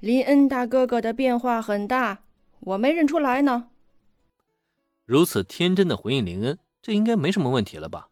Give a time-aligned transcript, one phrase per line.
[0.00, 2.22] 林恩大哥哥的变化很大，
[2.60, 3.68] 我没认出来呢。
[5.04, 8.08] 如此天真的回应林恩，这应该没什么问题了吧？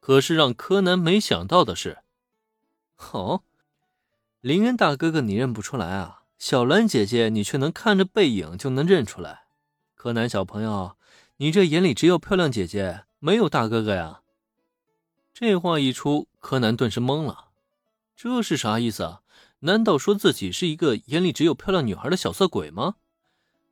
[0.00, 1.98] 可是让柯南没想到的是，
[3.12, 3.42] 哦，
[4.40, 6.22] 林恩大哥哥你认不出来啊？
[6.38, 9.42] 小兰姐姐你却能看着背影就能认出来。
[9.94, 10.96] 柯南小朋友，
[11.36, 14.22] 你这眼里只有漂亮姐姐，没有大哥哥呀？
[15.34, 17.48] 这话一出，柯南顿时懵了，
[18.16, 19.20] 这是啥意思啊？
[19.60, 22.96] 难道说自己是一个眼里只有漂亮女孩的小色鬼吗？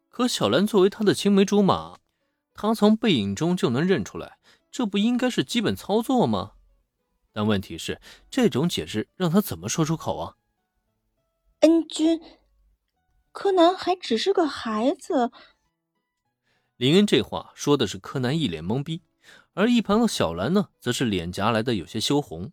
[0.08, 1.98] 可小兰作为他的青梅竹马，
[2.54, 4.38] 他从背影中就能认出来，
[4.70, 6.52] 这不应该是基本操作吗？
[7.32, 8.00] 但问题是，
[8.30, 10.36] 这种解释让他怎么说出口啊？
[11.60, 12.20] 恩君，
[13.30, 15.30] 柯南还只是个孩子。
[16.76, 19.02] 林恩这话说的是柯南一脸懵逼，
[19.52, 22.50] 而一旁的小兰呢，则是脸颊来的有些羞红。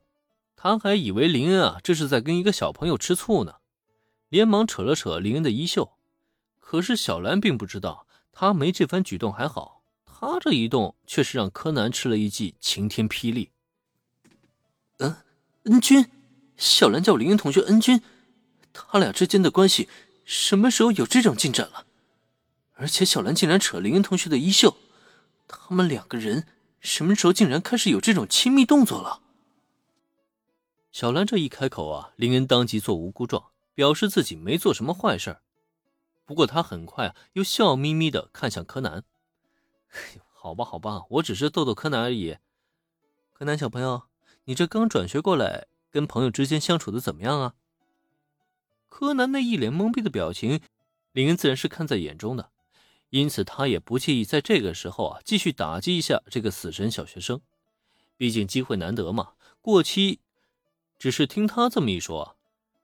[0.64, 3.56] 他还以为林恩啊，这是在跟一个小朋友吃醋呢，
[4.30, 5.92] 连忙扯了扯林恩的衣袖。
[6.58, 13.50] 可是小兰并不知道，他没这番举动还好，他这一动却是让柯南吃了一记晴天霹雳。
[15.00, 15.18] 嗯，
[15.64, 16.10] 恩君，
[16.56, 18.02] 小兰叫林恩同学恩君，
[18.72, 19.90] 他俩之间的关系
[20.24, 21.86] 什么时候有这种进展了？
[22.76, 24.78] 而且小兰竟然扯林恩同学的衣袖，
[25.46, 26.48] 他们两个人
[26.80, 29.20] 什么时候竟然开始有这种亲密动作了？
[30.94, 35.40] 小兰这一开口啊，林恩当即做无辜状，表示自己没做什么坏事。
[36.24, 39.04] 不过他很快，又笑眯眯的看向柯南
[40.32, 42.38] ：“好吧，好吧，我只是逗逗柯南而已。
[43.34, 44.04] 柯南小朋友，
[44.44, 47.56] 你这刚转学过来，跟朋友之间相处的怎么样啊？”
[48.88, 50.62] 柯南那一脸懵逼的表情，
[51.12, 52.52] 林恩自然是看在眼中的，
[53.10, 57.42] 因此他也不介意在这个时候啊，继续打击一下这个死神小学生。
[58.16, 60.20] 毕竟机会难得嘛，过期。
[61.04, 62.38] 只是听他这么一说，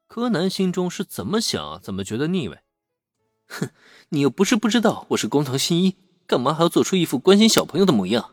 [0.06, 2.60] 柯南心中是怎么想，怎么觉得腻味。
[3.48, 3.70] 哼，
[4.10, 5.96] 你又不是不知道我是工藤新一，
[6.28, 8.32] 干嘛还要做出一副关心小朋友的模样？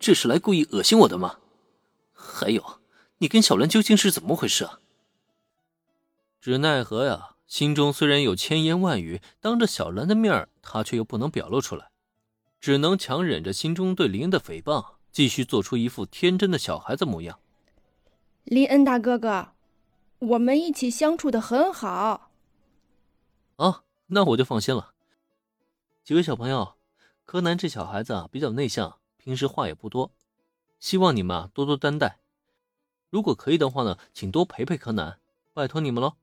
[0.00, 1.36] 这是来故意恶心我的吗？
[2.12, 2.80] 还有，
[3.18, 4.80] 你跟小兰究竟是怎么回事啊？
[6.40, 11.92] 只奈何呀，心中虽然有千言万语，当着小兰的面他却又不能表露出来，
[12.60, 17.38] 只能强忍着心中对林的诽谤，继续做出一副天真的小孩子模样。
[18.44, 19.52] 林恩大哥哥，
[20.18, 22.32] 我们一起相处的很好。
[23.56, 24.92] 啊，那我就放心了。
[26.02, 26.74] 几位小朋友，
[27.24, 30.10] 柯南这小孩子啊比较内向，平时话也不多，
[30.80, 32.18] 希望你们啊多多担待。
[33.10, 35.18] 如果可以的话呢，请多陪陪柯南，
[35.54, 36.14] 拜托你们喽。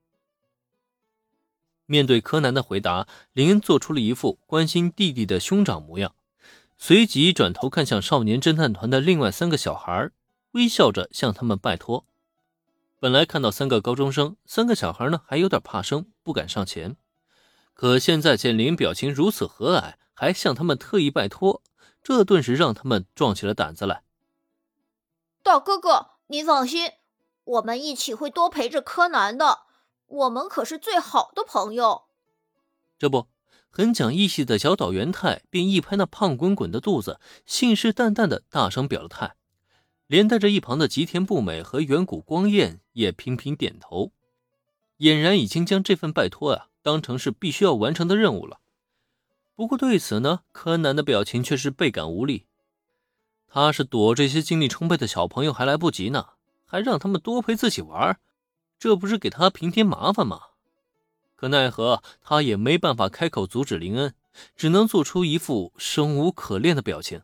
[1.86, 6.14] 面对柯南的回答，林恩做出了一副关心弟弟的兄长模样，
[6.78, 10.12] 随即转头看向少年侦探团的另外三个小孩，
[10.52, 12.06] 微笑着向他们拜托。
[13.02, 16.98] 本来看到三个高中生，三个小孩呢，还有点怕生，不敢上前。
[17.74, 21.64] 可现在见林表情如此和蔼，还向他们特意拜托，
[22.04, 24.04] 这顿时让他们壮起了胆子来。
[25.42, 26.92] 大哥哥，你放心，
[27.46, 29.60] 我们一起会多陪着柯南的。
[30.08, 32.04] 我们可是最好的朋友。
[32.98, 33.28] 这不，
[33.70, 39.38] 很讲义气的小岛元太便一拍那胖滚滚的肚子，信誓旦旦的大声表了态。
[40.10, 44.12] 连带着一旁的吉田不美和远古光彦也频频点头，
[44.98, 48.60] 俨然已经将这份拜托啊当成是必须要完成的任务了。
[49.54, 52.48] 不过对此呢，柯南的表情却是倍感无力。
[53.48, 56.30] 他是躲这些精力充沛的小朋友还来不及呢，
[56.66, 58.20] 还让他们多陪自己玩，
[58.80, 60.42] 这不是给他平添麻烦吗？
[61.36, 64.16] 可奈何他也没办法开口阻止林恩，
[64.56, 67.22] 只能做出一副生无可恋的表情。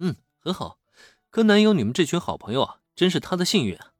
[0.00, 0.78] 嗯，很好。
[1.34, 3.90] 柯南有你们这群好朋友啊，真是他的幸运啊！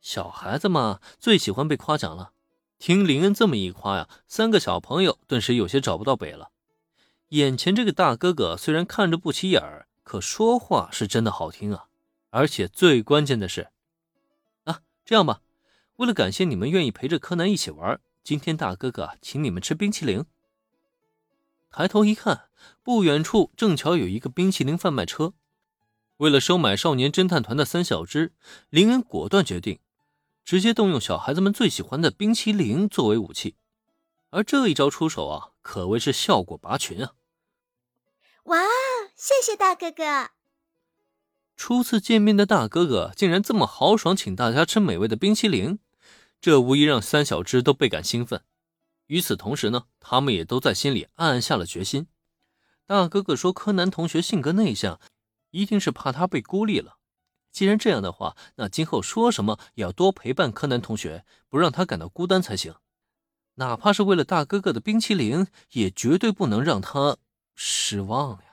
[0.00, 2.32] 小孩子嘛，最喜欢被夸奖了。
[2.78, 6.48] 听林恩这么一夸呀，三个小朋友顿时有些找不到北了。
[7.28, 11.88] 眼前这个大哥哥虽然看着不起眼儿，可说话是真的好听啊！
[12.30, 13.68] 而且最关键的是，
[14.64, 15.42] 啊，这样吧，
[15.96, 20.24] 为了感谢你们愿意陪着柯南一起玩，今天大哥哥请你们吃冰淇淋。
[21.70, 22.48] 抬头一看，
[22.82, 25.34] 不远处正巧有一个冰淇淋贩卖车。
[26.20, 28.34] 为了收买少年侦探团的三小只，
[28.68, 29.78] 林恩果断决定，
[30.44, 33.56] 直接动用小孩子们最喜欢的冰淇淋作为武器。
[34.28, 37.12] 而这一招出手啊，可谓是效果拔群啊！
[38.44, 38.58] 哇，
[39.16, 40.28] 谢谢大哥哥！
[41.56, 45.78] 初次见面的大哥哥竟然这么豪爽，请大家吃美味的冰淇淋，
[46.38, 48.42] 这无疑让三小只都倍感兴奋。
[49.06, 52.08] 与此同时呢，他们也都在心里暗暗下了决心。
[52.84, 55.00] 大哥哥说：“柯南同学性格内向。”
[55.50, 56.96] 一定是怕他被孤立了。
[57.52, 62.74] 既然这样的话，那今后说什么也要多陪伴柯南同学，不让他感到孤单才行。
[63.54, 67.18] 哪怕是为了大哥哥的冰淇淋，也绝对不能让他
[67.54, 68.49] 失望呀。